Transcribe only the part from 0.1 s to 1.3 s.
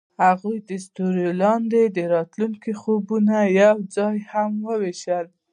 هغوی د ستوري